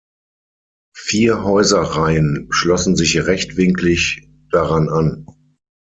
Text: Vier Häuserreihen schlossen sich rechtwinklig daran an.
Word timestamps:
Vier 0.97 1.43
Häuserreihen 1.43 2.47
schlossen 2.49 2.95
sich 2.95 3.23
rechtwinklig 3.27 4.27
daran 4.49 4.89
an. 4.89 5.27